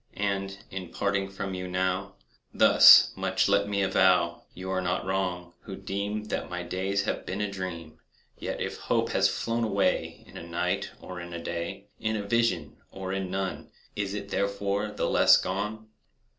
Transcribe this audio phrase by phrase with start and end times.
[0.17, 2.13] And, in parting from you now,
[2.51, 7.23] Thus much let me avow— You are not wrong, who deem That my days have
[7.23, 7.99] been a dream;
[8.35, 12.23] Yet if hope has flown away In a night, or in a day, In a
[12.27, 15.87] vision, or in none, Is it therefore the less gone?